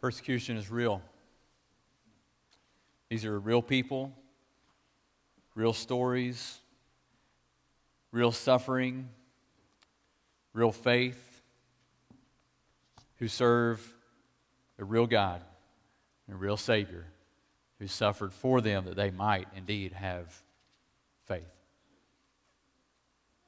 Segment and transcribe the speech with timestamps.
[0.00, 1.02] Persecution is real.
[3.10, 4.12] These are real people,
[5.54, 6.58] real stories,
[8.12, 9.08] real suffering,
[10.52, 11.42] real faith,
[13.16, 13.94] who serve
[14.78, 15.42] a real God
[16.26, 17.06] and a real Savior
[17.78, 20.42] who suffered for them that they might indeed have
[21.26, 21.42] faith.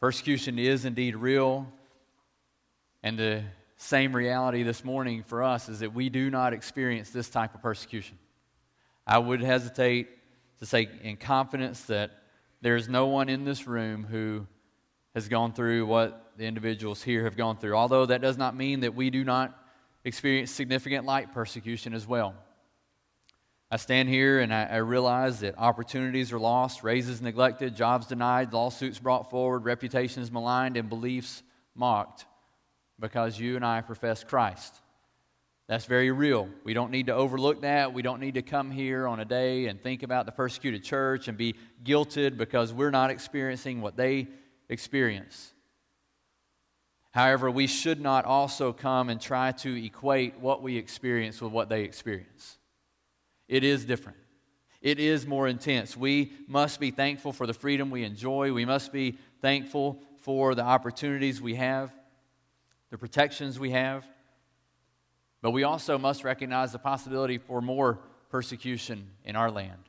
[0.00, 1.70] Persecution is indeed real,
[3.02, 3.42] and the
[3.82, 7.62] same reality this morning for us is that we do not experience this type of
[7.62, 8.18] persecution.
[9.06, 10.08] I would hesitate
[10.58, 12.10] to say in confidence that
[12.60, 14.46] there is no one in this room who
[15.14, 18.80] has gone through what the individuals here have gone through, although that does not mean
[18.80, 19.58] that we do not
[20.04, 22.34] experience significant light persecution as well.
[23.70, 28.52] I stand here and I, I, realize that opportunities are lost, raises neglected, jobs denied,
[28.52, 31.42] lawsuits brought forward, reputations maligned, and beliefs
[31.74, 32.26] mocked
[33.00, 34.74] because you and I profess Christ.
[35.66, 36.48] That's very real.
[36.64, 37.94] We don't need to overlook that.
[37.94, 41.28] We don't need to come here on a day and think about the persecuted church
[41.28, 44.26] and be guilted because we're not experiencing what they
[44.68, 45.54] experience.
[47.12, 51.68] However, we should not also come and try to equate what we experience with what
[51.68, 52.58] they experience.
[53.48, 54.18] It is different.
[54.80, 55.96] It is more intense.
[55.96, 58.52] We must be thankful for the freedom we enjoy.
[58.52, 61.92] We must be thankful for the opportunities we have
[62.90, 64.06] the protections we have,
[65.42, 68.00] but we also must recognize the possibility for more
[68.30, 69.88] persecution in our land.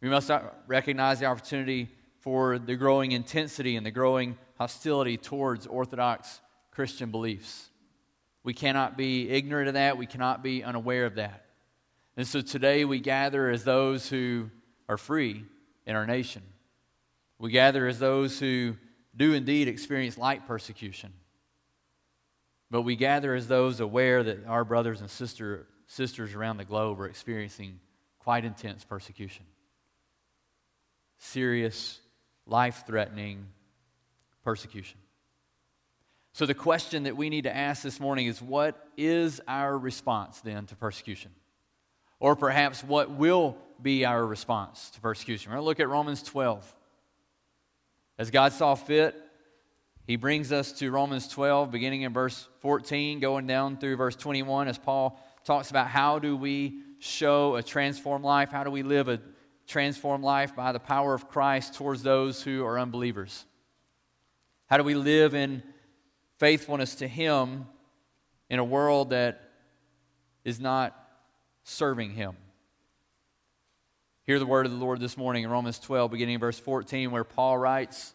[0.00, 0.30] We must
[0.66, 1.88] recognize the opportunity
[2.18, 7.70] for the growing intensity and the growing hostility towards Orthodox Christian beliefs.
[8.44, 9.96] We cannot be ignorant of that.
[9.96, 11.44] We cannot be unaware of that.
[12.16, 14.50] And so today we gather as those who
[14.88, 15.44] are free
[15.86, 16.42] in our nation.
[17.38, 18.76] We gather as those who
[19.16, 21.12] do indeed experience light persecution.
[22.72, 26.98] But we gather as those aware that our brothers and sister, sisters around the globe
[27.02, 27.78] are experiencing
[28.18, 29.44] quite intense persecution.
[31.18, 32.00] Serious,
[32.46, 33.48] life threatening
[34.42, 34.96] persecution.
[36.32, 40.40] So, the question that we need to ask this morning is what is our response
[40.40, 41.30] then to persecution?
[42.20, 45.50] Or perhaps what will be our response to persecution?
[45.50, 46.74] We're going to look at Romans 12.
[48.16, 49.14] As God saw fit,
[50.06, 54.66] he brings us to Romans 12, beginning in verse 14, going down through verse 21,
[54.66, 58.50] as Paul talks about how do we show a transformed life?
[58.50, 59.20] How do we live a
[59.68, 63.44] transformed life by the power of Christ towards those who are unbelievers?
[64.66, 65.62] How do we live in
[66.38, 67.66] faithfulness to Him
[68.50, 69.50] in a world that
[70.44, 70.96] is not
[71.62, 72.36] serving Him?
[74.24, 77.10] Hear the word of the Lord this morning in Romans 12, beginning in verse 14,
[77.12, 78.14] where Paul writes,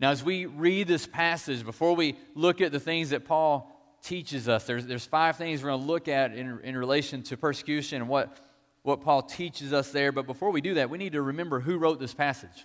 [0.00, 4.48] Now, as we read this passage, before we look at the things that Paul teaches
[4.48, 8.02] us, there's, there's five things we're going to look at in, in relation to persecution
[8.02, 8.38] and what,
[8.82, 10.12] what Paul teaches us there.
[10.12, 12.64] But before we do that, we need to remember who wrote this passage.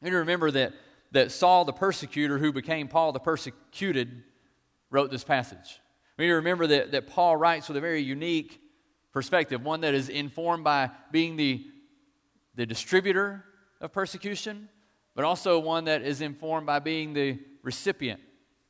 [0.00, 0.72] We need to remember that,
[1.12, 4.24] that Saul, the persecutor, who became Paul, the persecuted,
[4.90, 5.80] wrote this passage.
[6.16, 8.60] We need to remember that, that Paul writes with a very unique
[9.12, 11.64] perspective, one that is informed by being the,
[12.56, 13.44] the distributor
[13.80, 14.68] of persecution
[15.18, 18.20] but also one that is informed by being the recipient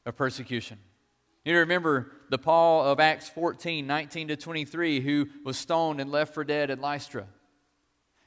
[0.07, 0.79] of persecution.
[1.45, 6.33] You remember the Paul of Acts 14, 19 to 23, who was stoned and left
[6.33, 7.27] for dead at Lystra.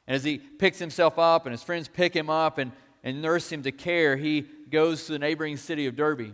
[0.05, 2.73] And as he picks himself up and his friends pick him up and,
[3.03, 6.19] and nurse him to care, he goes to the neighboring city of Derbe.
[6.19, 6.33] And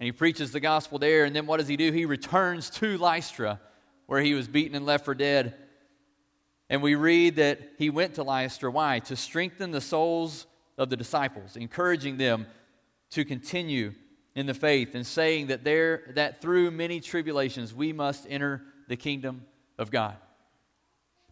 [0.00, 1.24] he preaches the gospel there.
[1.24, 1.92] And then what does he do?
[1.92, 3.60] He returns to Lystra,
[4.06, 5.54] where he was beaten and left for dead.
[6.68, 8.72] And we read that he went to Lystra.
[8.72, 8.98] Why?
[8.98, 12.46] To strengthen the souls of the disciples, encouraging them
[13.10, 13.94] to continue
[14.34, 18.96] in the faith and saying that there that through many tribulations we must enter the
[18.96, 19.44] kingdom
[19.78, 20.16] of God.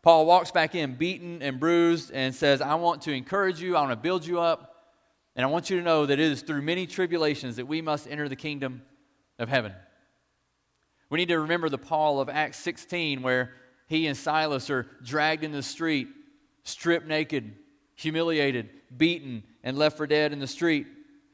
[0.02, 3.80] Paul walks back in beaten and bruised and says, I want to encourage you, I
[3.80, 4.92] want to build you up,
[5.36, 8.08] and I want you to know that it is through many tribulations that we must
[8.08, 8.82] enter the kingdom
[9.38, 9.72] of heaven.
[11.08, 13.52] We need to remember the Paul of Acts 16 where
[13.86, 16.08] he and Silas are dragged in the street,
[16.64, 17.54] stripped naked,
[17.94, 20.86] humiliated, beaten, and left for dead in the street.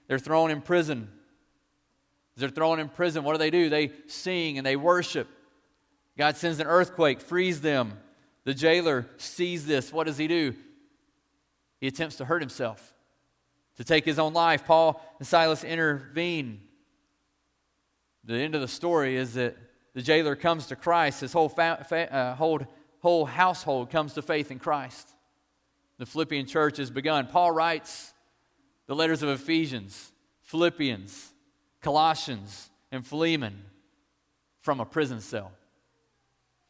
[0.07, 1.09] They're thrown in prison.
[2.37, 3.69] They're thrown in prison, what do they do?
[3.69, 5.27] They sing and they worship.
[6.17, 7.95] God sends an earthquake, frees them.
[8.45, 9.93] The jailer sees this.
[9.93, 10.55] What does he do?
[11.81, 12.95] He attempts to hurt himself,
[13.77, 14.65] to take his own life.
[14.65, 16.61] Paul and Silas intervene.
[18.25, 19.57] The end of the story is that
[19.95, 21.21] the jailer comes to Christ.
[21.21, 22.61] His whole, fa- fa- uh, whole,
[23.01, 25.13] whole household comes to faith in Christ.
[25.99, 27.27] The Philippian church has begun.
[27.27, 28.15] Paul writes
[28.87, 30.13] the letters of Ephesians,
[30.43, 31.33] Philippians,
[31.81, 33.65] Colossians, and Philemon
[34.61, 35.53] from a prison cell.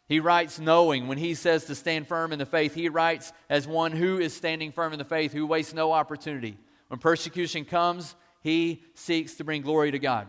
[0.07, 3.69] He writes knowing when he says to stand firm in the faith, he writes as
[3.69, 6.57] one who is standing firm in the faith, who wastes no opportunity.
[6.89, 10.27] When persecution comes, he seeks to bring glory to God.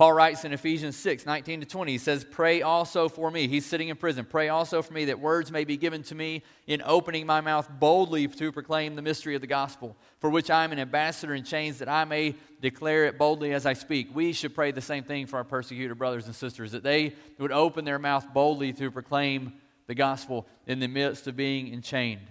[0.00, 3.48] Paul writes in Ephesians 6 19 to 20, he says, Pray also for me.
[3.48, 4.24] He's sitting in prison.
[4.24, 7.68] Pray also for me that words may be given to me in opening my mouth
[7.78, 11.44] boldly to proclaim the mystery of the gospel, for which I am an ambassador in
[11.44, 14.08] chains, that I may declare it boldly as I speak.
[14.14, 17.52] We should pray the same thing for our persecuted brothers and sisters, that they would
[17.52, 19.52] open their mouth boldly to proclaim
[19.86, 22.26] the gospel in the midst of being enchained.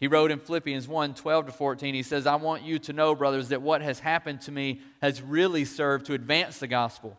[0.00, 3.14] He wrote in Philippians 1 12 to 14, he says, I want you to know,
[3.14, 7.18] brothers, that what has happened to me has really served to advance the gospel,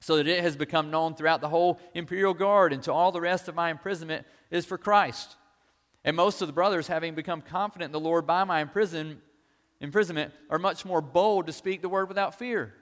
[0.00, 3.20] so that it has become known throughout the whole imperial guard, and to all the
[3.20, 5.36] rest of my imprisonment is for Christ.
[6.02, 9.20] And most of the brothers, having become confident in the Lord by my imprison,
[9.78, 12.74] imprisonment, are much more bold to speak the word without fear.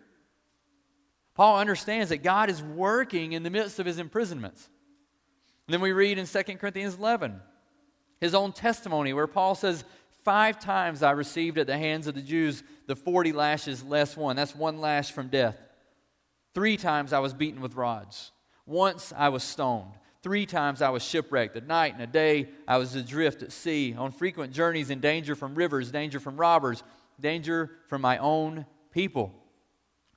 [1.34, 4.68] Paul understands that God is working in the midst of his imprisonments.
[5.66, 7.40] And then we read in 2 Corinthians 11
[8.20, 9.84] his own testimony, where Paul says,
[10.24, 14.36] Five times I received at the hands of the Jews the 40 lashes less one.
[14.36, 15.56] That's one lash from death.
[16.54, 18.32] Three times I was beaten with rods.
[18.66, 19.92] Once I was stoned.
[20.22, 21.56] Three times I was shipwrecked.
[21.56, 25.34] A night and a day I was adrift at sea, on frequent journeys in danger
[25.34, 26.82] from rivers, danger from robbers,
[27.20, 29.32] danger from my own people,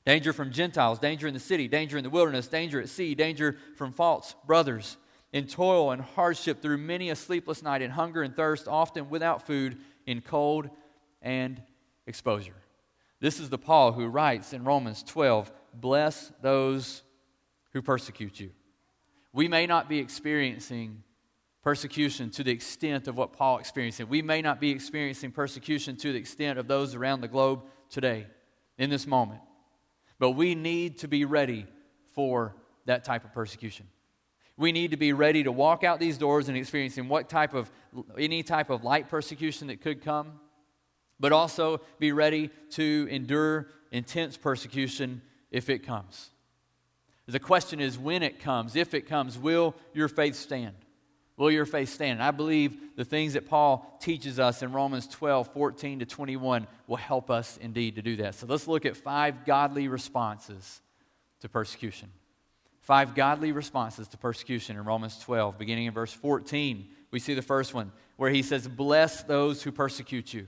[0.06, 3.58] danger from Gentiles, danger in the city, danger in the wilderness, danger at sea, danger
[3.78, 4.98] from false brothers
[5.34, 9.46] in toil and hardship through many a sleepless night, in hunger and thirst, often without
[9.46, 10.70] food, in cold
[11.22, 11.62] and
[12.06, 12.56] exposure.
[13.20, 17.04] This is the Paul who writes in Romans 12 Bless those
[17.72, 18.52] who persecute you.
[19.32, 21.04] We may not be experiencing
[21.62, 24.04] persecution to the extent of what Paul experienced.
[24.04, 28.28] We may not be experiencing persecution to the extent of those around the globe today,
[28.78, 29.42] in this moment.
[30.20, 31.68] But we need to be ready
[32.14, 32.56] for
[32.86, 33.88] that type of persecution.
[34.62, 37.72] We need to be ready to walk out these doors and experiencing what type of
[38.16, 40.40] any type of light persecution that could come,
[41.20, 46.30] but also be ready to endure intense persecution if it comes.
[47.26, 50.76] The question is when it comes, if it comes, will your faith stand?
[51.38, 52.20] Will your faith stand?
[52.20, 56.68] And I believe the things that Paul teaches us in Romans 12, 14 to 21
[56.86, 58.36] will help us indeed to do that.
[58.36, 60.82] So let's look at five godly responses
[61.40, 62.12] to persecution.
[62.82, 66.88] Five godly responses to persecution in Romans 12, beginning in verse 14.
[67.12, 70.48] We see the first one where he says, Bless those who persecute you.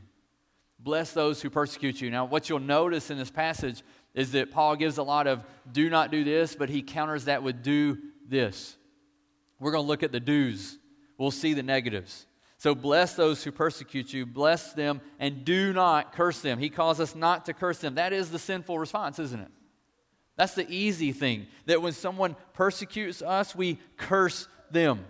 [0.80, 2.10] Bless those who persecute you.
[2.10, 5.90] Now, what you'll notice in this passage is that Paul gives a lot of do
[5.90, 8.76] not do this, but he counters that with do this.
[9.60, 10.78] We're going to look at the do's,
[11.18, 12.26] we'll see the negatives.
[12.58, 16.60] So, bless those who persecute you, bless them, and do not curse them.
[16.60, 17.96] He calls us not to curse them.
[17.96, 19.52] That is the sinful response, isn't it?
[20.36, 21.48] That's the easy thing.
[21.66, 25.06] That when someone persecutes us, we curse them.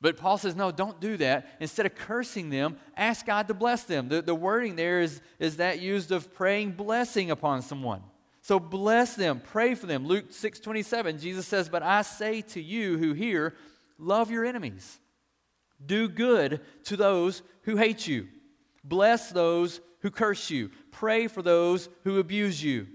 [0.00, 1.56] But Paul says, no, don't do that.
[1.60, 4.08] Instead of cursing them, ask God to bless them.
[4.08, 8.02] The, the wording there is, is that used of praying blessing upon someone.
[8.40, 10.06] So bless them, pray for them.
[10.06, 13.54] Luke 6 27, Jesus says, But I say to you who hear,
[13.98, 14.98] love your enemies.
[15.84, 18.28] Do good to those who hate you.
[18.82, 20.70] Bless those who curse you.
[20.90, 22.86] Pray for those who abuse you.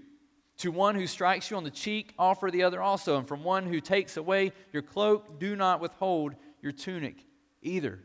[0.58, 3.18] To one who strikes you on the cheek, offer the other also.
[3.18, 7.16] And from one who takes away your cloak, do not withhold your tunic
[7.62, 8.00] either.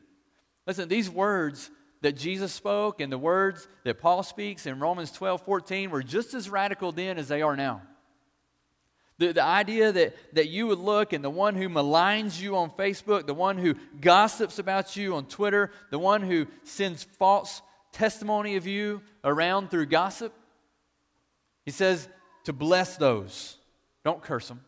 [0.68, 5.44] Listen, these words that Jesus spoke and the words that Paul speaks in Romans 12
[5.44, 7.82] 14 were just as radical then as they are now.
[9.18, 12.72] The, the idea that, that you would look and the one who maligns you on
[12.72, 18.56] Facebook, the one who gossips about you on Twitter, the one who sends false testimony
[18.56, 20.34] of you around through gossip,
[21.66, 22.10] He says
[22.46, 23.58] to bless those,
[24.04, 24.62] don't curse them.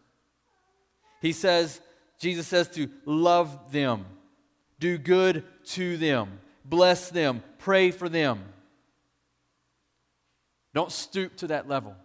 [1.21, 1.81] He says,
[2.19, 4.05] Jesus says to love them,
[4.79, 8.43] do good to them, bless them, pray for them.
[10.73, 11.95] Don't stoop to that level.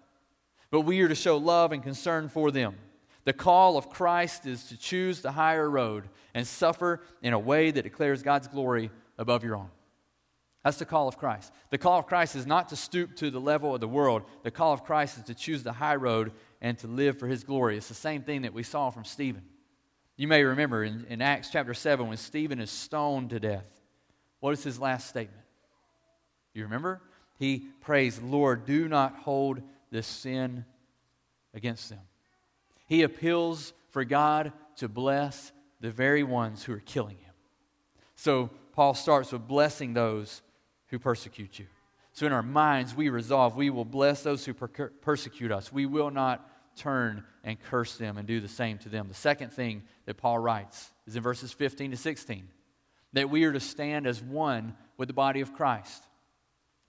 [0.70, 2.76] But we are to show love and concern for them.
[3.24, 7.70] The call of Christ is to choose the higher road and suffer in a way
[7.70, 9.70] that declares God's glory above your own.
[10.64, 11.52] That's the call of Christ.
[11.70, 14.24] The call of Christ is not to stoop to the level of the world.
[14.42, 17.44] The call of Christ is to choose the high road and to live for his
[17.44, 17.76] glory.
[17.76, 19.42] It's the same thing that we saw from Stephen.
[20.16, 23.66] You may remember in, in Acts chapter 7 when Stephen is stoned to death.
[24.40, 25.42] What is his last statement?
[26.54, 27.00] You remember?
[27.38, 29.62] He prays, Lord, do not hold
[29.92, 30.64] this sin
[31.54, 32.00] against them.
[32.88, 37.34] He appeals for God to bless the very ones who are killing him.
[38.16, 40.42] So Paul starts with blessing those
[40.88, 41.66] who persecute you.
[42.12, 45.72] So in our minds, we resolve we will bless those who per- persecute us.
[45.72, 49.08] We will not turn and curse them and do the same to them.
[49.08, 52.48] The second thing that Paul writes is in verses 15 to 16
[53.14, 56.02] that we are to stand as one with the body of Christ.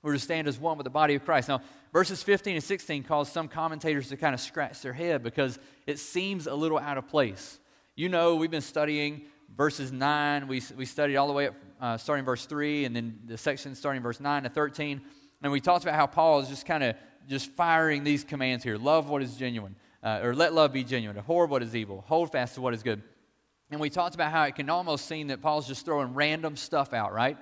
[0.01, 1.49] We're to stand as one with the body of Christ.
[1.49, 5.59] Now, verses 15 and 16 cause some commentators to kind of scratch their head because
[5.85, 7.59] it seems a little out of place.
[7.95, 9.23] You know, we've been studying
[9.55, 13.19] verses 9, we, we studied all the way up, uh, starting verse 3, and then
[13.25, 15.01] the section starting verse 9 to 13.
[15.41, 16.95] And we talked about how Paul is just kind of
[17.27, 21.17] just firing these commands here love what is genuine, uh, or let love be genuine,
[21.17, 23.01] abhor what is evil, hold fast to what is good.
[23.71, 26.93] And we talked about how it can almost seem that Paul's just throwing random stuff
[26.93, 27.37] out, right?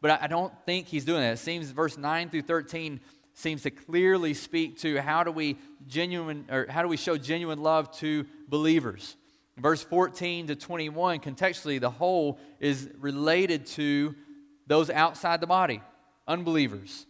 [0.00, 1.32] But I don't think he's doing that.
[1.32, 3.00] It seems verse 9 through 13
[3.34, 5.56] seems to clearly speak to how do we
[5.86, 9.16] genuine or how do we show genuine love to believers.
[9.56, 14.14] Verse 14 to 21, contextually, the whole is related to
[14.66, 15.80] those outside the body,
[16.26, 17.06] unbelievers.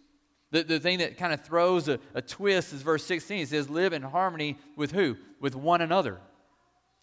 [0.51, 3.43] The, the thing that kind of throws a, a twist is verse 16.
[3.43, 5.17] It says, Live in harmony with who?
[5.41, 6.21] With one another.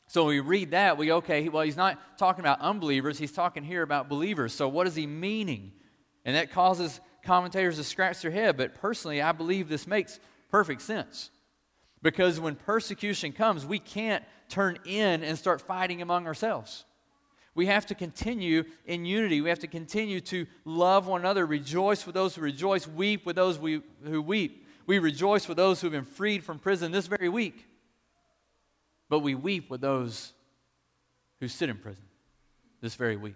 [0.07, 3.63] So when we read that, we, okay, well, he's not talking about unbelievers, he's talking
[3.63, 4.53] here about believers.
[4.53, 5.71] So what is he meaning?
[6.23, 10.19] And that causes commentators to scratch their head, but personally, I believe this makes
[10.49, 11.31] perfect sense.
[12.01, 16.85] Because when persecution comes, we can't turn in and start fighting among ourselves.
[17.53, 19.41] We have to continue in unity.
[19.41, 23.35] We have to continue to love one another, rejoice with those who rejoice, weep with
[23.35, 24.65] those we, who weep.
[24.87, 27.67] We rejoice with those who have been freed from prison this very week.
[29.09, 30.33] But we weep with those
[31.39, 32.05] who sit in prison
[32.81, 33.35] this very week.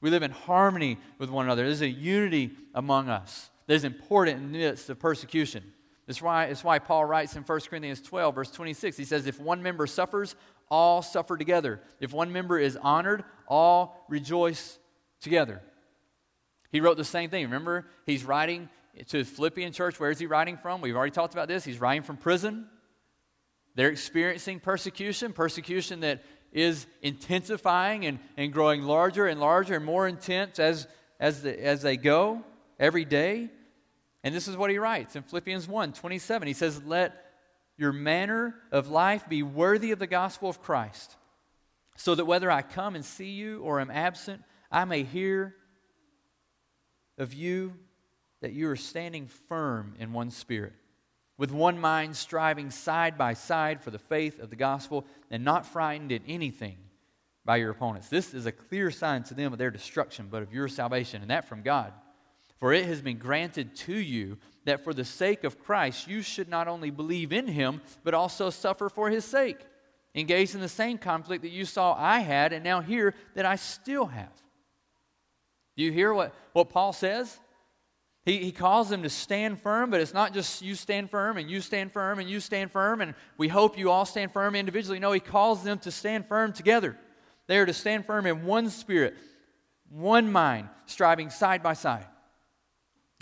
[0.00, 1.64] We live in harmony with one another.
[1.64, 5.72] There's a unity among us that is important in the midst of persecution.
[6.06, 8.96] That's why, it's why Paul writes in 1 Corinthians 12, verse 26.
[8.96, 10.36] He says, If one member suffers,
[10.70, 11.80] all suffer together.
[12.00, 14.78] If one member is honored, all rejoice
[15.20, 15.62] together.
[16.70, 17.44] He wrote the same thing.
[17.44, 18.68] Remember, he's writing
[19.08, 19.98] to the Philippian church.
[19.98, 20.80] Where is he writing from?
[20.80, 21.64] We've already talked about this.
[21.64, 22.66] He's writing from prison.
[23.74, 26.22] They're experiencing persecution, persecution that
[26.52, 30.86] is intensifying and, and growing larger and larger and more intense as,
[31.20, 32.42] as, the, as they go
[32.78, 33.50] every day.
[34.26, 36.48] And this is what he writes in Philippians 1 27.
[36.48, 37.26] He says, Let
[37.78, 41.14] your manner of life be worthy of the gospel of Christ,
[41.96, 45.54] so that whether I come and see you or am absent, I may hear
[47.16, 47.74] of you
[48.40, 50.72] that you are standing firm in one spirit
[51.38, 55.66] with one mind striving side by side for the faith of the gospel and not
[55.66, 56.78] frightened in anything
[57.44, 58.08] by your opponents.
[58.08, 61.30] This is a clear sign to them of their destruction, but of your salvation, and
[61.30, 61.92] that from God.
[62.58, 66.48] For it has been granted to you that for the sake of Christ you should
[66.48, 69.58] not only believe in him, but also suffer for his sake,
[70.14, 73.56] engaged in the same conflict that you saw I had and now hear that I
[73.56, 74.32] still have.
[75.76, 77.38] Do you hear what, what Paul says?
[78.24, 81.48] He, he calls them to stand firm, but it's not just you stand firm and
[81.48, 84.98] you stand firm and you stand firm, and we hope you all stand firm individually.
[84.98, 86.98] No, he calls them to stand firm together.
[87.46, 89.14] They are to stand firm in one spirit,
[89.90, 92.06] one mind, striving side by side.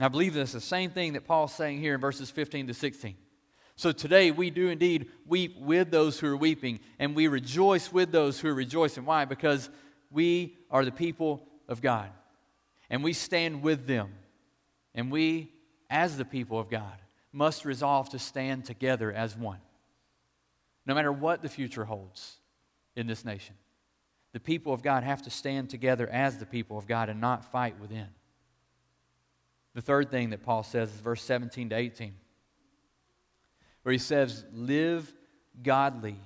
[0.00, 3.16] I believe that's the same thing that Paul's saying here in verses 15 to 16.
[3.76, 8.12] So today we do indeed weep with those who are weeping, and we rejoice with
[8.12, 9.04] those who are rejoicing.
[9.04, 9.24] Why?
[9.24, 9.70] Because
[10.10, 12.10] we are the people of God,
[12.90, 14.10] and we stand with them.
[14.94, 15.52] And we,
[15.90, 16.98] as the people of God,
[17.32, 19.58] must resolve to stand together as one.
[20.86, 22.36] No matter what the future holds
[22.94, 23.56] in this nation,
[24.32, 27.50] the people of God have to stand together as the people of God and not
[27.50, 28.08] fight within.
[29.74, 32.14] The third thing that Paul says is verse 17 to 18,
[33.82, 35.12] where he says, Live
[35.62, 36.16] godly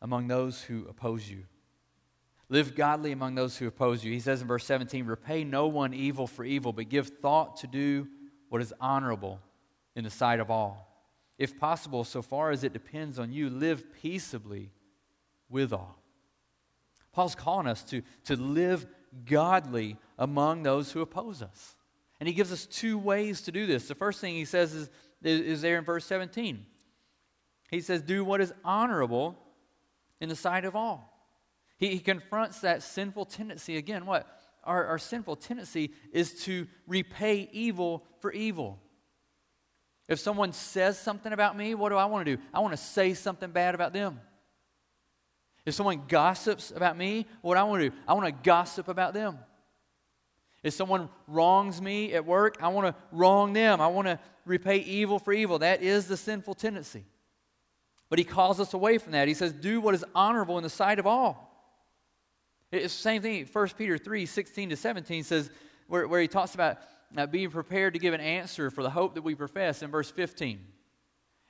[0.00, 1.44] among those who oppose you.
[2.48, 4.12] Live godly among those who oppose you.
[4.12, 7.66] He says in verse 17, Repay no one evil for evil, but give thought to
[7.66, 8.08] do
[8.48, 9.40] what is honorable
[9.94, 10.88] in the sight of all.
[11.38, 14.72] If possible, so far as it depends on you, live peaceably
[15.48, 15.96] with all.
[17.12, 18.86] Paul's calling us to, to live
[19.24, 21.76] godly among those who oppose us.
[22.20, 23.88] And he gives us two ways to do this.
[23.88, 24.90] The first thing he says is,
[25.22, 26.66] is there in verse 17.
[27.70, 29.38] He says, Do what is honorable
[30.20, 31.10] in the sight of all.
[31.78, 34.04] He, he confronts that sinful tendency again.
[34.04, 34.28] What?
[34.64, 38.78] Our, our sinful tendency is to repay evil for evil.
[40.06, 42.42] If someone says something about me, what do I want to do?
[42.52, 44.20] I want to say something bad about them.
[45.64, 47.96] If someone gossips about me, what do I want to do?
[48.06, 49.38] I want to gossip about them.
[50.62, 53.80] If someone wrongs me at work, I want to wrong them.
[53.80, 55.58] I want to repay evil for evil.
[55.60, 57.04] That is the sinful tendency.
[58.08, 59.28] But he calls us away from that.
[59.28, 61.46] He says, Do what is honorable in the sight of all.
[62.72, 63.48] It's the same thing.
[63.50, 65.50] 1 Peter 3 16 to 17 says,
[65.90, 66.78] where, where he talks about
[67.16, 70.10] uh, being prepared to give an answer for the hope that we profess in verse
[70.10, 70.56] 15.
[70.56, 70.60] And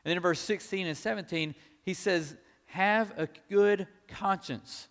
[0.05, 2.35] then in verse 16 and 17, he says,
[2.67, 4.89] Have a good conscience,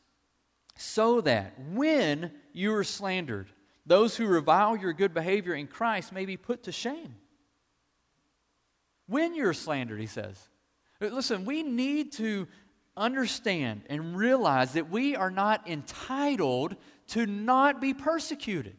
[0.78, 3.48] so that when you are slandered,
[3.90, 7.16] those who revile your good behavior in Christ may be put to shame.
[9.08, 10.38] When you're slandered, he says.
[11.02, 12.48] Listen, we need to
[12.96, 16.76] understand and realize that we are not entitled
[17.08, 18.78] to not be persecuted.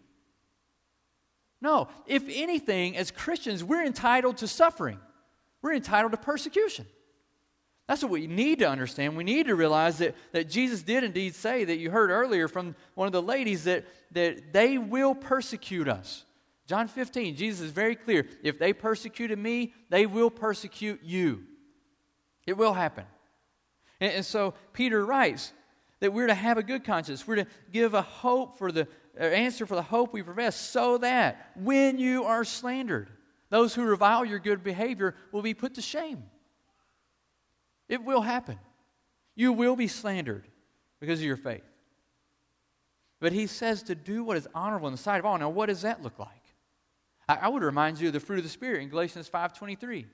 [1.61, 5.01] No, if anything, as Christians, we're entitled to suffering.
[5.61, 6.87] We're entitled to persecution.
[7.91, 9.17] That's what we need to understand.
[9.17, 12.77] We need to realize that, that Jesus did indeed say that you heard earlier from
[12.95, 16.25] one of the ladies that, that they will persecute us.
[16.69, 18.29] John 15, Jesus is very clear.
[18.45, 21.43] If they persecuted me, they will persecute you.
[22.47, 23.07] It will happen.
[24.01, 25.53] And, and so Peter writes
[25.99, 27.27] that we're to have a good conscience.
[27.27, 28.87] We're to give a hope for the
[29.19, 33.11] answer for the hope we profess, so that when you are slandered,
[33.49, 36.23] those who revile your good behavior will be put to shame.
[37.91, 38.59] It will happen.
[39.35, 40.47] You will be slandered
[40.99, 41.65] because of your faith.
[43.21, 45.37] But he says to do what is honorable in the sight of all.
[45.37, 46.29] Now, what does that look like?
[47.29, 50.07] I, I would remind you of the fruit of the Spirit in Galatians 5.23.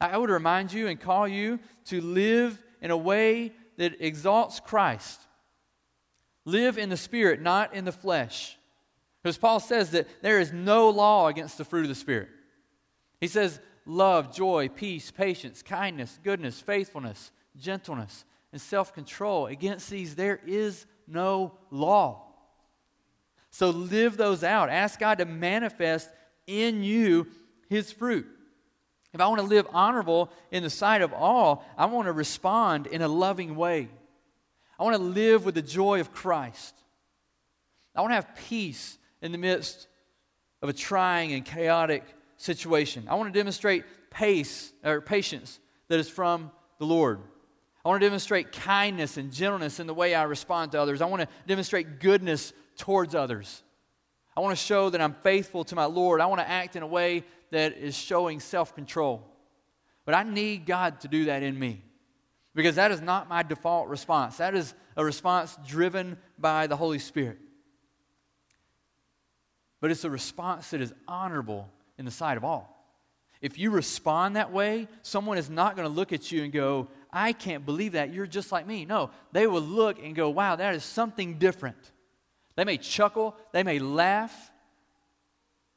[0.00, 4.60] I, I would remind you and call you to live in a way that exalts
[4.60, 5.20] Christ
[6.44, 8.56] Live in the Spirit, not in the flesh.
[9.22, 12.28] Because Paul says that there is no law against the fruit of the Spirit.
[13.20, 19.46] He says, love, joy, peace, patience, kindness, goodness, faithfulness, gentleness, and self control.
[19.46, 22.22] Against these, there is no law.
[23.50, 24.70] So live those out.
[24.70, 26.08] Ask God to manifest
[26.46, 27.26] in you
[27.68, 28.26] his fruit.
[29.12, 32.86] If I want to live honorable in the sight of all, I want to respond
[32.86, 33.88] in a loving way.
[34.78, 36.74] I want to live with the joy of Christ.
[37.94, 39.88] I want to have peace in the midst
[40.62, 42.04] of a trying and chaotic
[42.40, 43.06] situation.
[43.08, 47.20] I want to demonstrate pace or patience that is from the Lord.
[47.84, 51.02] I want to demonstrate kindness and gentleness in the way I respond to others.
[51.02, 53.62] I want to demonstrate goodness towards others.
[54.36, 56.20] I want to show that I'm faithful to my Lord.
[56.20, 59.26] I want to act in a way that is showing self control.
[60.06, 61.82] But I need God to do that in me.
[62.54, 64.38] Because that is not my default response.
[64.38, 67.38] That is a response driven by the Holy Spirit.
[69.80, 71.68] But it's a response that is honorable
[72.00, 72.76] in the sight of all.
[73.40, 76.88] If you respond that way, someone is not going to look at you and go,
[77.12, 78.12] I can't believe that.
[78.12, 78.84] You're just like me.
[78.84, 81.92] No, they will look and go, wow, that is something different.
[82.56, 84.50] They may chuckle, they may laugh,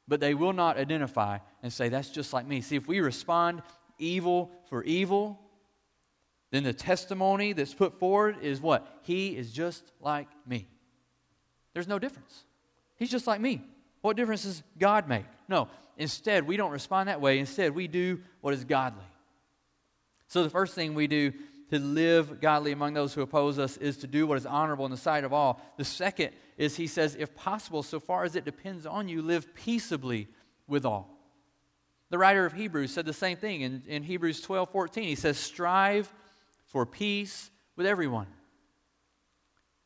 [0.07, 2.61] but they will not identify and say, that's just like me.
[2.61, 3.61] See, if we respond
[3.99, 5.39] evil for evil,
[6.51, 8.99] then the testimony that's put forward is what?
[9.03, 10.67] He is just like me.
[11.73, 12.43] There's no difference.
[12.95, 13.61] He's just like me.
[14.01, 15.25] What difference does God make?
[15.47, 15.69] No.
[15.97, 17.39] Instead, we don't respond that way.
[17.39, 19.05] Instead, we do what is godly.
[20.27, 21.33] So, the first thing we do
[21.69, 24.91] to live godly among those who oppose us is to do what is honorable in
[24.91, 25.61] the sight of all.
[25.77, 29.53] The second is, he says, if possible, so far as it depends on you, live
[29.55, 30.27] peaceably
[30.67, 31.09] with all.
[32.09, 35.03] The writer of Hebrews said the same thing in, in Hebrews 12 14.
[35.03, 36.13] He says, Strive
[36.65, 38.27] for peace with everyone.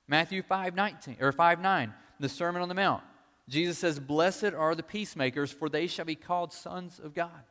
[0.10, 3.04] Matthew 5 19 or 5 9, the Sermon on the Mount.
[3.50, 7.44] Jesus says, Blessed are the peacemakers, for they shall be called sons of God.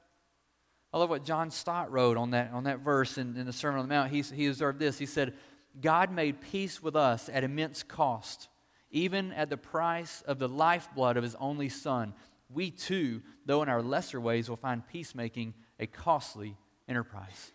[0.93, 3.81] I love what John Stott wrote on that, on that verse in, in the Sermon
[3.81, 4.11] on the Mount.
[4.11, 4.99] He, he observed this.
[4.99, 5.35] He said,
[5.81, 8.49] God made peace with us at immense cost,
[8.91, 12.15] even at the price of the lifeblood of his only Son.
[12.49, 16.57] We too, though in our lesser ways, will find peacemaking a costly
[16.89, 17.53] enterprise.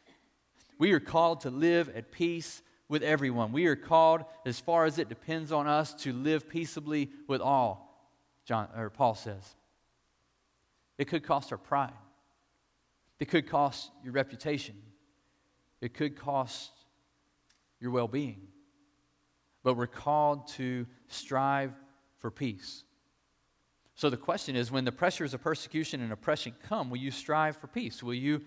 [0.77, 3.53] We are called to live at peace with everyone.
[3.53, 7.90] We are called, as far as it depends on us, to live peaceably with all,
[8.45, 9.55] John, or Paul says.
[10.97, 11.93] It could cost our pride.
[13.19, 14.75] It could cost your reputation,
[15.79, 16.71] it could cost
[17.79, 18.47] your well being.
[19.63, 21.71] But we're called to strive
[22.17, 22.83] for peace.
[23.93, 27.57] So the question is when the pressures of persecution and oppression come, will you strive
[27.57, 28.01] for peace?
[28.01, 28.41] Will you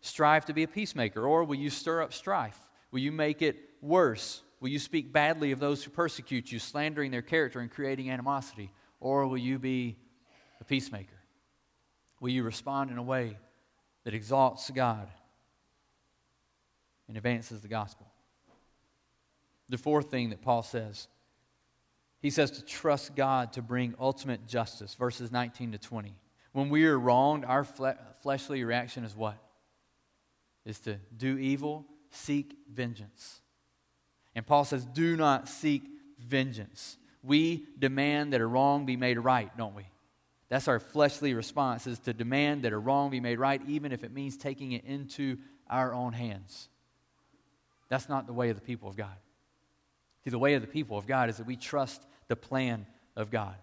[0.00, 1.26] strive to be a peacemaker?
[1.26, 2.58] Or will you stir up strife?
[2.92, 4.42] Will you make it worse?
[4.60, 8.70] Will you speak badly of those who persecute you, slandering their character and creating animosity?
[9.04, 9.98] Or will you be
[10.62, 11.20] a peacemaker?
[12.20, 13.36] Will you respond in a way
[14.04, 15.08] that exalts God
[17.06, 18.06] and advances the gospel?
[19.68, 21.08] The fourth thing that Paul says,
[22.22, 26.14] he says to trust God to bring ultimate justice, verses 19 to 20.
[26.52, 29.36] When we are wronged, our fle- fleshly reaction is what?
[30.64, 33.42] Is to do evil, seek vengeance.
[34.34, 35.82] And Paul says, do not seek
[36.18, 36.96] vengeance.
[37.24, 39.86] We demand that a wrong be made right, don't we?
[40.48, 44.04] That's our fleshly response is to demand that a wrong be made right, even if
[44.04, 46.68] it means taking it into our own hands.
[47.88, 49.16] That's not the way of the people of God.
[50.22, 53.30] See, the way of the people of God is that we trust the plan of
[53.30, 53.56] God.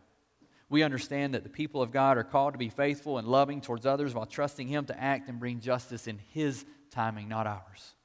[0.69, 3.85] We understand that the people of God are called to be faithful and loving towards
[3.85, 7.95] others while trusting Him to act and bring justice in His timing, not ours.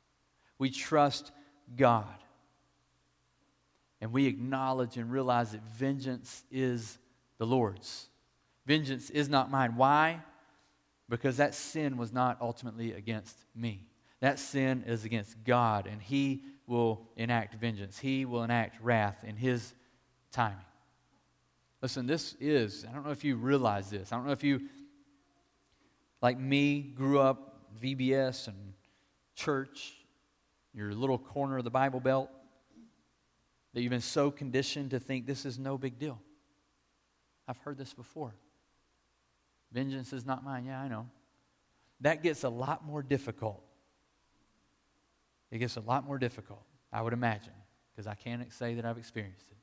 [0.58, 1.30] We trust
[1.76, 2.14] God.
[4.00, 6.98] And we acknowledge and realize that vengeance is
[7.38, 8.08] the Lord's.
[8.66, 9.76] Vengeance is not mine.
[9.76, 10.22] Why?
[11.08, 13.86] Because that sin was not ultimately against me.
[14.20, 17.98] That sin is against God, and He will enact vengeance.
[17.98, 19.72] He will enact wrath in His
[20.32, 20.58] timing.
[21.80, 24.12] Listen, this is, I don't know if you realize this.
[24.12, 24.62] I don't know if you,
[26.22, 28.72] like me, grew up VBS and
[29.34, 29.92] church,
[30.74, 32.30] your little corner of the Bible Belt,
[33.76, 36.18] that you've been so conditioned to think this is no big deal.
[37.46, 38.34] I've heard this before.
[39.70, 40.64] Vengeance is not mine.
[40.64, 41.10] Yeah, I know.
[42.00, 43.62] That gets a lot more difficult.
[45.50, 47.52] It gets a lot more difficult, I would imagine,
[47.92, 49.58] because I can't say that I've experienced it.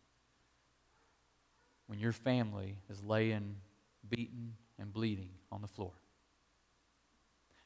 [1.88, 3.56] When your family is laying
[4.08, 5.93] beaten and bleeding on the floor.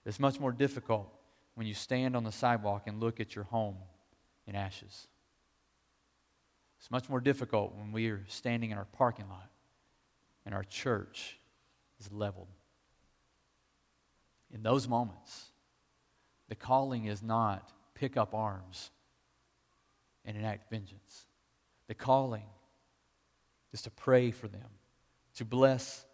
[0.06, 1.14] It's much more difficult
[1.56, 3.76] when you stand on the sidewalk and look at your home
[4.46, 5.10] in ashes.
[6.80, 9.50] It's much more difficult when we are standing in our parking lot
[10.46, 11.38] and our church
[12.00, 12.48] is leveled.
[14.54, 15.48] In those moments,
[16.48, 18.92] the calling is not pick up arms
[20.24, 21.26] and enact vengeance.
[21.88, 22.46] The calling
[23.74, 24.70] is to pray for them,
[25.36, 26.06] to bless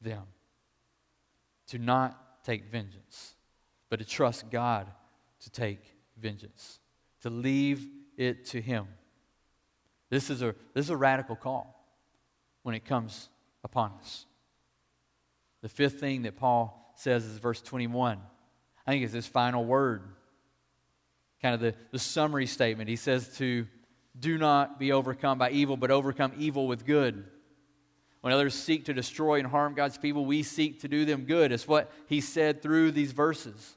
[0.00, 0.24] them,
[1.68, 3.34] to not take vengeance,
[3.88, 4.88] but to trust God
[5.40, 5.80] to take
[6.16, 6.80] vengeance,
[7.22, 8.86] to leave it to Him.
[10.10, 11.74] This is a, this is a radical call
[12.62, 13.28] when it comes
[13.64, 14.26] upon us.
[15.60, 18.18] The fifth thing that Paul says is verse 21.
[18.86, 20.02] I think it's his final word,
[21.42, 22.88] kind of the, the summary statement.
[22.88, 23.66] He says to
[24.18, 27.24] do not be overcome by evil, but overcome evil with good.
[28.20, 31.52] When others seek to destroy and harm God's people, we seek to do them good.
[31.52, 33.76] It's what he said through these verses.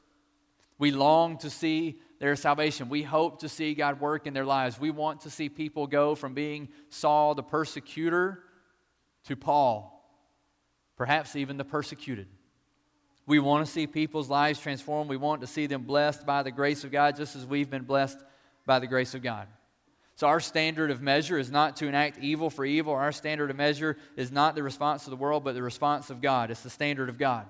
[0.80, 2.88] We long to see their salvation.
[2.88, 4.80] We hope to see God work in their lives.
[4.80, 8.40] We want to see people go from being Saul the persecutor
[9.26, 9.98] to Paul
[11.02, 12.28] perhaps even the persecuted.
[13.26, 15.10] We want to see people's lives transformed.
[15.10, 17.86] We want to see them blessed by the grace of God, just as we've been
[17.86, 18.20] blessed
[18.68, 19.48] by the grace of God.
[20.16, 22.94] So, our standard of measure is not to enact evil for evil.
[22.94, 26.22] Our standard of measure is not the response of the world, but the response of
[26.22, 26.52] God.
[26.52, 27.48] It's the standard of God.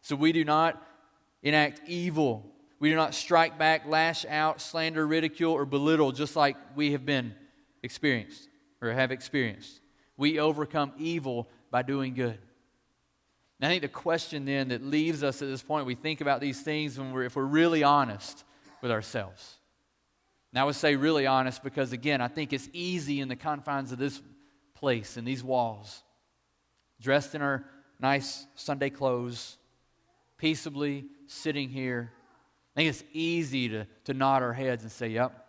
[0.00, 0.80] So, we do not
[1.42, 2.53] enact evil.
[2.80, 7.06] We do not strike back, lash out, slander, ridicule, or belittle, just like we have
[7.06, 7.34] been
[7.82, 8.48] experienced
[8.82, 9.80] or have experienced.
[10.16, 12.38] We overcome evil by doing good.
[13.60, 16.40] And I think the question then that leaves us at this point, we think about
[16.40, 18.44] these things when we're, if we're really honest
[18.82, 19.58] with ourselves.
[20.52, 23.90] And I would say really honest because, again, I think it's easy in the confines
[23.90, 24.20] of this
[24.74, 26.02] place and these walls,
[27.00, 27.64] dressed in our
[27.98, 29.56] nice Sunday clothes,
[30.36, 32.12] peaceably sitting here.
[32.74, 35.44] I think it's easy to, to nod our heads and say, Yep,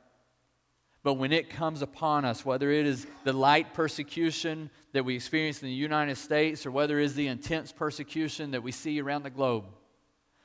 [1.05, 5.61] but when it comes upon us, whether it is the light persecution that we experience
[5.61, 9.21] in the United States or whether it is the intense persecution that we see around
[9.21, 9.65] the globe,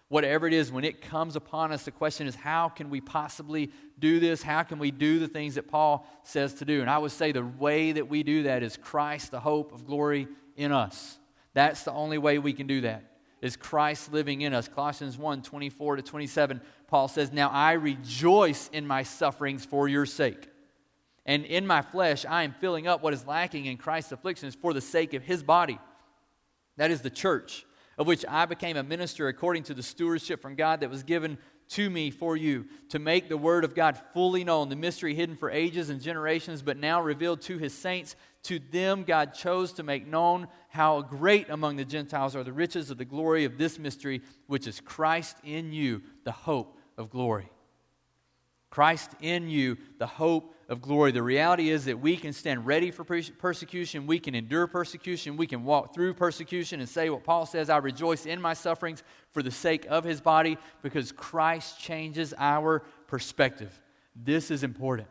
[0.09, 3.71] whatever it is, when it comes upon us, the question is how can we possibly
[3.99, 4.43] do this?
[4.43, 6.83] How can we do the things that Paul says to do?
[6.83, 9.87] And I would say the way that we do that is Christ, the hope of
[9.87, 11.19] glory in us.
[11.55, 13.10] That's the only way we can do that.
[13.41, 14.69] Is Christ living in us?
[14.69, 20.07] Colossians 1 24 to 27, Paul says, Now I rejoice in my sufferings for your
[20.07, 20.49] sake.
[21.25, 24.73] And in my flesh, I am filling up what is lacking in Christ's afflictions for
[24.73, 25.79] the sake of his body.
[26.77, 27.65] That is the church,
[27.99, 31.39] of which I became a minister according to the stewardship from God that was given
[31.71, 35.37] to me for you, to make the word of God fully known, the mystery hidden
[35.37, 38.17] for ages and generations, but now revealed to his saints.
[38.45, 42.91] To them, God chose to make known how great among the Gentiles are the riches
[42.91, 47.51] of the glory of this mystery, which is Christ in you, the hope of glory.
[48.71, 51.11] Christ in you, the hope of glory.
[51.11, 55.49] The reality is that we can stand ready for persecution, we can endure persecution, we
[55.49, 59.03] can walk through persecution and say what Paul says I rejoice in my sufferings
[59.33, 63.81] for the sake of his body because Christ changes our perspective.
[64.15, 65.09] This is important.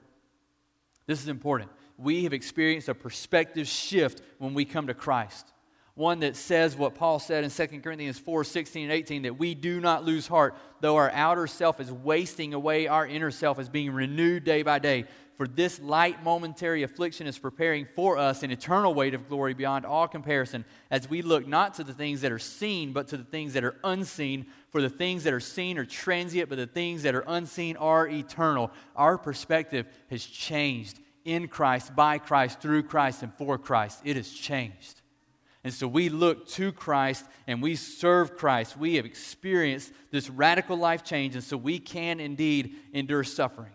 [1.05, 1.69] This is important.
[1.99, 5.53] We have experienced a perspective shift when we come to Christ
[5.99, 9.53] one that says what Paul said in 2 Corinthians 4 16 and 18 that we
[9.53, 13.67] do not lose heart, though our outer self is wasting away, our inner self is
[13.67, 15.03] being renewed day by day.
[15.35, 19.85] For this light momentary affliction is preparing for us an eternal weight of glory beyond
[19.85, 23.23] all comparison, as we look not to the things that are seen, but to the
[23.25, 24.45] things that are unseen.
[24.69, 28.07] For the things that are seen are transient, but the things that are unseen are
[28.07, 28.71] eternal.
[28.95, 34.01] Our perspective has changed in Christ, by Christ, through Christ, and for Christ.
[34.03, 35.01] It has changed.
[35.63, 38.77] And so we look to Christ and we serve Christ.
[38.77, 43.73] We have experienced this radical life change, and so we can indeed endure suffering.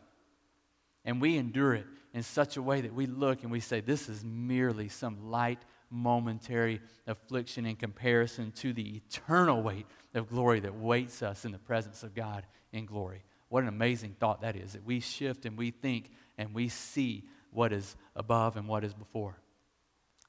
[1.05, 4.09] And we endure it in such a way that we look and we say, This
[4.09, 5.59] is merely some light,
[5.91, 11.59] momentary affliction in comparison to the eternal weight of glory that waits us in the
[11.59, 13.23] presence of God in glory.
[13.49, 17.25] What an amazing thought that is that we shift and we think and we see
[17.51, 19.39] what is above and what is before.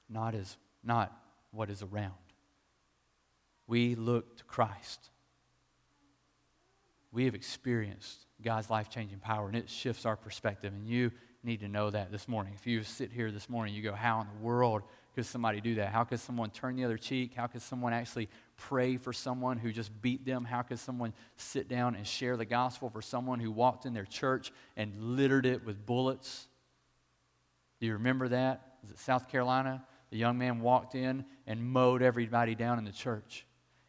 [0.10, 1.16] Not as, not
[1.52, 2.14] what is around.
[3.68, 5.10] We look to Christ.
[7.12, 10.74] We have experienced God's life changing power, and it shifts our perspective.
[10.74, 11.12] And you
[11.44, 12.54] need to know that this morning.
[12.56, 14.84] If you sit here this morning, you go, How in the world
[15.16, 15.90] could somebody do that?
[15.90, 17.34] How could someone turn the other cheek?
[17.36, 20.46] How could someone actually pray for someone who just beat them?
[20.46, 24.06] How could someone sit down and share the gospel for someone who walked in their
[24.06, 26.48] church and littered it with bullets?
[27.80, 28.78] Do you remember that?
[28.84, 29.86] Is it South Carolina?
[30.16, 33.46] the young man walked in and mowed everybody down in the church.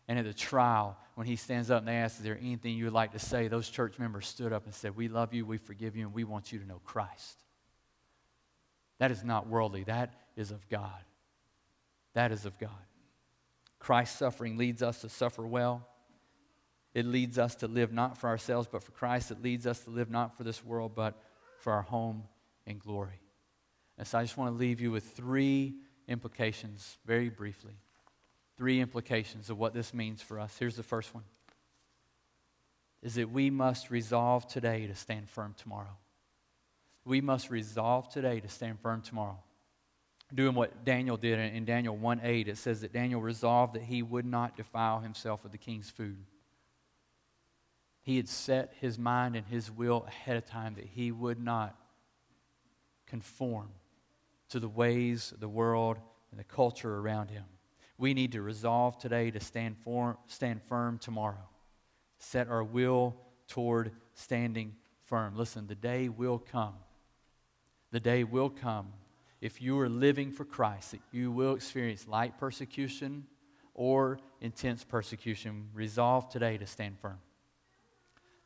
[0.09, 2.85] And at the trial, when he stands up and they ask, Is there anything you
[2.85, 3.47] would like to say?
[3.49, 6.25] Those church members stood up and said, We love you, we forgive you, and we
[6.25, 7.45] want you to know Christ.
[8.99, 10.91] That is not worldly, that is of God.
[12.15, 12.71] That is of God.
[13.79, 15.87] Christ's suffering leads us to suffer well.
[16.95, 19.31] It leads us to live not for ourselves, but for Christ.
[19.31, 21.21] It leads us to live not for this world, but
[21.59, 22.25] for our home
[22.67, 23.21] and glory.
[23.99, 25.75] And so I just want to leave you with three
[26.09, 27.75] implications very briefly.
[28.57, 30.57] Three implications of what this means for us.
[30.59, 31.25] Here's the first one
[33.03, 35.97] is that we must resolve today to stand firm tomorrow.
[37.05, 39.39] We must resolve today to stand firm tomorrow.
[40.35, 44.03] Doing what Daniel did in Daniel 1 8, it says that Daniel resolved that he
[44.03, 46.19] would not defile himself with the king's food.
[48.03, 51.77] He had set his mind and his will ahead of time that he would not
[53.07, 53.69] conform
[54.49, 55.99] to the ways of the world
[56.31, 57.45] and the culture around him.
[57.99, 61.49] We need to resolve today to stand, for, stand firm tomorrow.
[62.19, 63.17] Set our will
[63.49, 65.37] toward standing firm.
[65.37, 66.75] Listen, the day will come.
[67.93, 68.93] The day will come
[69.41, 73.27] if you are living for Christ that you will experience light persecution
[73.75, 75.69] or intense persecution.
[75.75, 77.19] Resolve today to stand firm.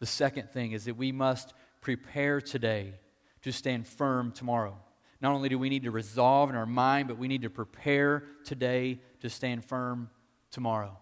[0.01, 2.95] The second thing is that we must prepare today
[3.43, 4.77] to stand firm tomorrow.
[5.21, 8.25] Not only do we need to resolve in our mind, but we need to prepare
[8.45, 10.11] today to stand firm
[10.51, 10.97] tomorrow.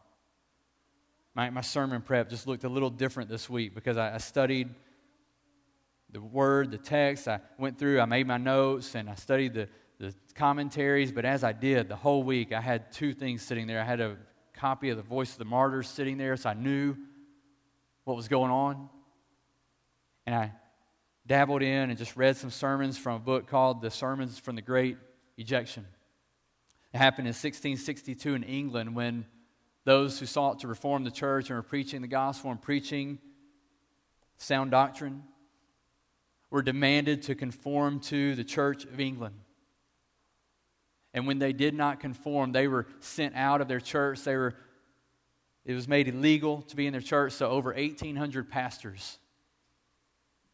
[1.34, 4.74] My, my sermon prep just looked a little different this week because I, I studied
[6.10, 7.28] the word, the text.
[7.28, 9.68] I went through, I made my notes, and I studied the,
[9.98, 11.12] the commentaries.
[11.12, 13.80] But as I did the whole week, I had two things sitting there.
[13.80, 14.16] I had a
[14.54, 16.96] copy of The Voice of the Martyrs sitting there, so I knew
[18.04, 18.88] what was going on.
[20.26, 20.52] And I
[21.26, 24.62] dabbled in and just read some sermons from a book called The Sermons from the
[24.62, 24.96] Great
[25.36, 25.86] Ejection.
[26.92, 29.26] It happened in 1662 in England when
[29.84, 33.18] those who sought to reform the church and were preaching the gospel and preaching
[34.38, 35.22] sound doctrine
[36.50, 39.36] were demanded to conform to the Church of England.
[41.14, 44.22] And when they did not conform, they were sent out of their church.
[44.22, 44.54] They were,
[45.64, 49.18] it was made illegal to be in their church, so over 1,800 pastors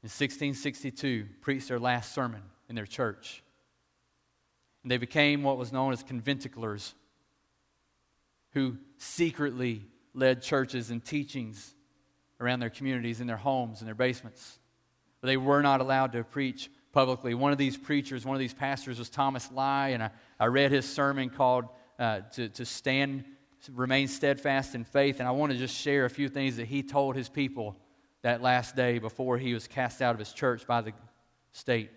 [0.03, 3.43] in 1662 preached their last sermon in their church.
[4.83, 6.93] And they became what was known as conventiclers,
[8.53, 11.75] who secretly led churches and teachings
[12.39, 14.59] around their communities, in their homes, in their basements.
[15.25, 17.33] But they were not allowed to preach publicly.
[17.33, 20.71] One of these preachers, one of these pastors was Thomas Lye, and I, I read
[20.71, 21.65] his sermon called
[21.99, 23.25] uh, to, to Stand
[23.73, 25.21] remain steadfast in faith.
[25.21, 27.75] And I want to just share a few things that he told his people
[28.21, 30.93] that last day before he was cast out of his church by the
[31.53, 31.91] state.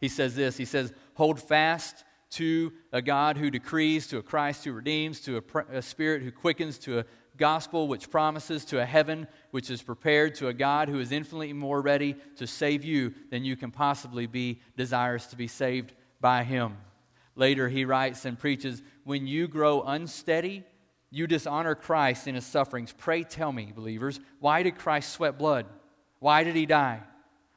[0.00, 4.64] He says this He says, Hold fast to a God who decrees, to a Christ
[4.64, 7.04] who redeems, to a, a Spirit who quickens, to a
[7.36, 11.52] gospel which promises, to a heaven which is prepared, to a God who is infinitely
[11.52, 16.44] more ready to save you than you can possibly be desirous to be saved by
[16.44, 16.76] Him.
[17.36, 20.64] Later, he writes and preaches When you grow unsteady,
[21.10, 22.92] you dishonor Christ in his sufferings.
[22.92, 25.66] Pray tell me, believers, why did Christ sweat blood?
[26.18, 27.02] Why did he die?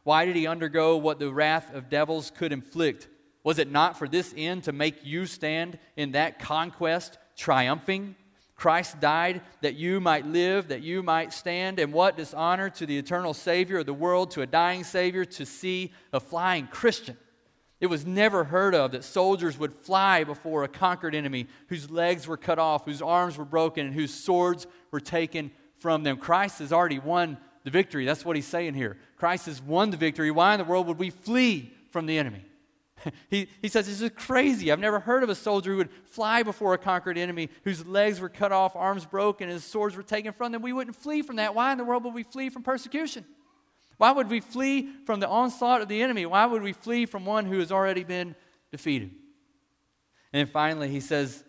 [0.03, 3.07] Why did he undergo what the wrath of devils could inflict?
[3.43, 8.15] Was it not for this end to make you stand in that conquest triumphing?
[8.57, 11.79] Christ died that you might live, that you might stand.
[11.79, 15.45] And what dishonor to the eternal Savior of the world, to a dying Savior, to
[15.45, 17.15] see a flying Christian.
[17.79, 22.27] It was never heard of that soldiers would fly before a conquered enemy whose legs
[22.27, 26.17] were cut off, whose arms were broken, and whose swords were taken from them.
[26.17, 28.05] Christ has already won the victory.
[28.05, 28.97] That's what he's saying here.
[29.17, 30.31] Christ has won the victory.
[30.31, 32.46] Why in the world would we flee from the enemy?
[33.29, 34.71] he, he says, This is crazy.
[34.71, 38.19] I've never heard of a soldier who would fly before a conquered enemy whose legs
[38.19, 40.61] were cut off, arms broken, and his swords were taken from them.
[40.61, 41.55] We wouldn't flee from that.
[41.55, 43.25] Why in the world would we flee from persecution?
[43.97, 46.25] Why would we flee from the onslaught of the enemy?
[46.25, 48.35] Why would we flee from one who has already been
[48.71, 49.09] defeated?
[50.31, 51.43] And then finally, he says,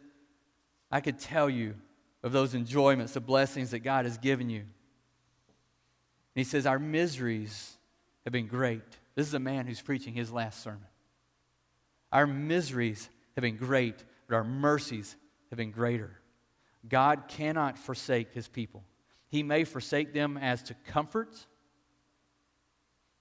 [0.90, 1.74] I could tell you
[2.22, 4.60] of those enjoyments, the blessings that God has given you.
[4.60, 4.68] And
[6.34, 7.76] he says, Our miseries
[8.24, 8.82] have been great.
[9.14, 10.86] This is a man who's preaching his last sermon.
[12.12, 15.16] Our miseries have been great, but our mercies
[15.50, 16.20] have been greater.
[16.88, 18.84] God cannot forsake his people.
[19.28, 21.46] He may forsake them as to comfort,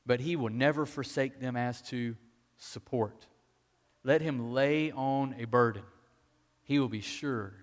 [0.05, 2.15] but he will never forsake them as to
[2.57, 3.27] support.
[4.03, 5.83] Let him lay on a burden.
[6.63, 7.53] He will be sure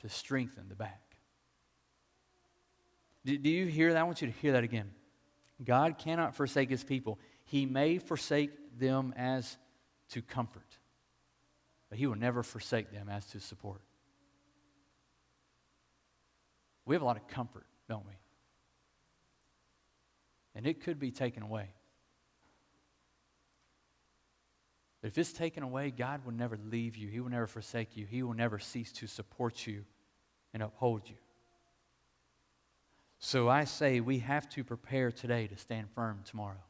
[0.00, 1.00] to strengthen the back.
[3.24, 4.00] Do, do you hear that?
[4.00, 4.90] I want you to hear that again.
[5.62, 7.18] God cannot forsake his people.
[7.44, 9.56] He may forsake them as
[10.14, 10.78] to comfort,
[11.90, 13.82] but He will never forsake them as to support.
[16.86, 18.12] We have a lot of comfort, don't we?
[20.54, 21.70] And it could be taken away.
[25.00, 27.08] But if it's taken away, God will never leave you.
[27.08, 28.06] He will never forsake you.
[28.06, 29.84] He will never cease to support you
[30.52, 31.16] and uphold you.
[33.18, 36.62] So I say we have to prepare today to stand firm tomorrow.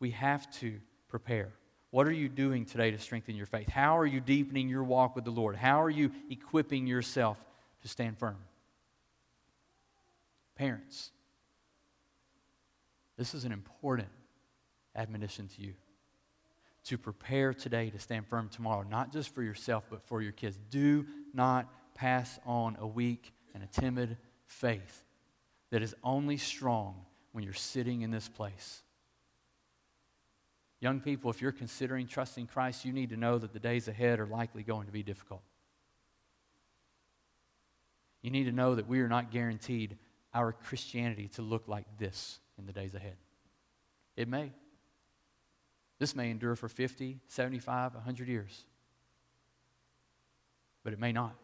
[0.00, 1.52] We have to prepare.
[1.92, 3.68] What are you doing today to strengthen your faith?
[3.68, 5.56] How are you deepening your walk with the Lord?
[5.56, 7.36] How are you equipping yourself
[7.82, 8.38] to stand firm?
[10.56, 11.10] Parents,
[13.18, 14.08] this is an important
[14.96, 15.74] admonition to you
[16.84, 20.58] to prepare today to stand firm tomorrow, not just for yourself, but for your kids.
[20.70, 25.04] Do not pass on a weak and a timid faith
[25.68, 28.82] that is only strong when you're sitting in this place
[30.82, 34.18] Young people, if you're considering trusting Christ, you need to know that the days ahead
[34.18, 35.42] are likely going to be difficult.
[38.20, 39.96] You need to know that we are not guaranteed
[40.34, 43.14] our Christianity to look like this in the days ahead.
[44.16, 44.50] It may.
[46.00, 48.64] This may endure for 50, 75, 100 years.
[50.82, 51.36] But it may not.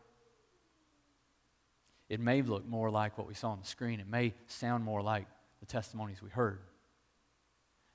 [2.08, 4.00] It may look more like what we saw on the screen.
[4.00, 5.28] It may sound more like
[5.60, 6.58] the testimonies we heard.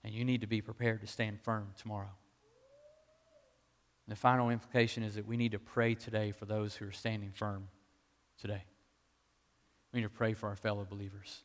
[0.04, 2.12] And you need to be prepared to stand firm tomorrow.
[4.06, 6.92] And the final implication is that we need to pray today for those who are
[6.92, 7.70] standing firm
[8.38, 8.63] today.
[9.94, 11.44] We need to pray for our fellow believers.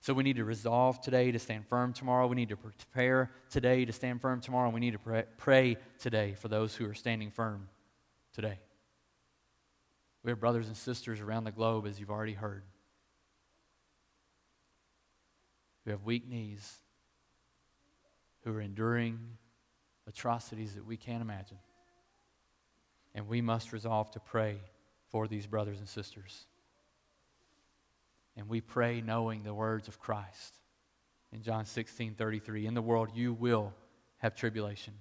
[0.00, 2.26] So we need to resolve today to stand firm tomorrow.
[2.26, 4.68] We need to prepare today to stand firm tomorrow.
[4.68, 7.68] We need to pray, pray today for those who are standing firm
[8.34, 8.58] today.
[10.22, 12.64] We have brothers and sisters around the globe, as you've already heard.
[15.86, 16.80] We have weak knees
[18.44, 19.18] who are enduring
[20.06, 21.58] atrocities that we can't imagine.
[23.14, 24.58] And we must resolve to pray
[25.10, 26.46] for these brothers and sisters.
[28.36, 30.58] And we pray knowing the words of Christ
[31.32, 32.66] in John 16 33.
[32.66, 33.72] In the world you will
[34.18, 34.94] have tribulation,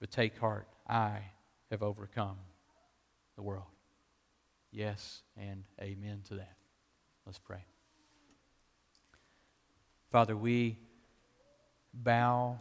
[0.00, 1.20] but take heart, I
[1.70, 2.36] have overcome
[3.36, 3.64] the world.
[4.72, 6.56] Yes and amen to that.
[7.24, 7.64] Let's pray.
[10.10, 10.78] Father, we
[11.94, 12.58] bow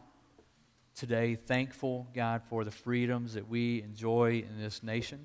[0.95, 5.19] today, thankful, God, for the freedoms that we enjoy in this nation.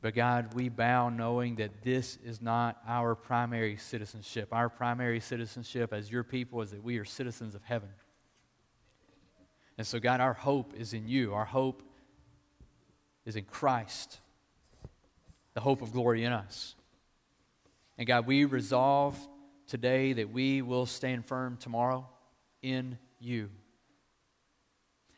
[0.00, 4.48] But God, we bow knowing that this is not our primary citizenship.
[4.52, 7.88] Our primary citizenship as your people is that we are citizens of heaven.
[9.78, 11.32] And so, God, our hope is in you.
[11.32, 11.82] Our hope
[13.24, 14.20] is in Christ.
[15.54, 16.74] the hope of glory in us.
[17.96, 19.16] And God, we resolve
[19.66, 22.06] today that we will stand firm tomorrow
[22.62, 23.50] in you.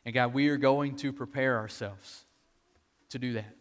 [0.05, 2.24] And God, we are going to prepare ourselves
[3.11, 3.53] to do that.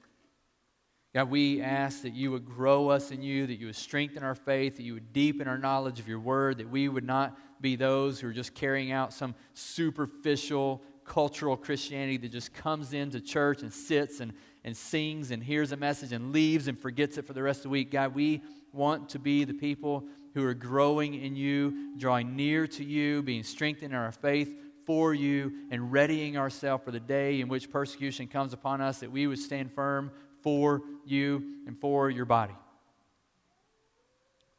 [1.13, 4.35] God, we ask that you would grow us in you, that you would strengthen our
[4.35, 7.77] faith, that you would deepen our knowledge of your word, that we would not be
[7.77, 13.61] those who are just carrying out some superficial cultural Christianity that just comes into church
[13.61, 14.33] and sits and,
[14.63, 17.63] and sings and hears a message and leaves and forgets it for the rest of
[17.63, 17.91] the week.
[17.91, 18.41] God, we
[18.73, 20.03] want to be the people
[20.35, 24.53] who are growing in you, drawing near to you, being strengthened in our faith
[24.85, 29.11] for you, and readying ourselves for the day in which persecution comes upon us, that
[29.11, 30.11] we would stand firm
[30.41, 32.53] for you and for your body.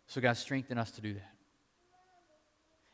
[0.08, 1.32] So, God, strengthen us to do that.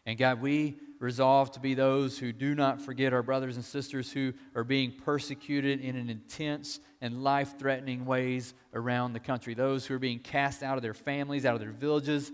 [0.04, 4.10] And God, we resolve to be those who do not forget our brothers and sisters
[4.10, 9.54] who are being persecuted in an intense and life threatening ways around the country.
[9.54, 12.32] Those who are being cast out of their families, out of their villages,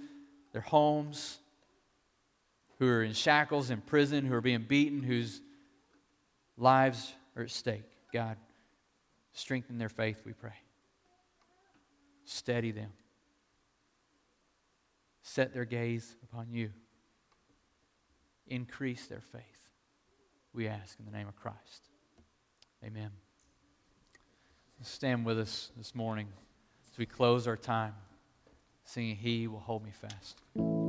[0.59, 1.39] their homes,
[2.81, 5.41] who are in shackles in prison, who are being beaten, whose
[6.57, 7.85] lives are at stake.
[8.13, 8.37] God,
[9.33, 10.57] strengthen their faith, we pray.
[12.25, 12.91] Steady them.
[15.23, 16.71] Set their gaze upon you
[18.49, 19.43] increase their faith.
[20.53, 21.89] We ask in the name of Christ.
[22.85, 23.11] Amen.
[24.83, 26.27] Stand with us this morning
[26.91, 27.95] as we close our time,
[28.89, 30.88] singing, He will hold me fast.